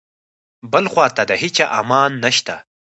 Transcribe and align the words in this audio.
بل 0.71 0.85
خواته 0.93 1.23
د 1.29 1.31
هیچا 1.41 1.65
امان 1.79 2.11
نشته. 2.23 2.55